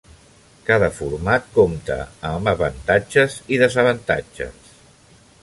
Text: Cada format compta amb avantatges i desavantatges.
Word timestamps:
Cada 0.69 0.87
format 0.99 1.45
compta 1.57 1.97
amb 2.31 2.49
avantatges 2.53 3.37
i 3.55 3.61
desavantatges. 3.65 4.75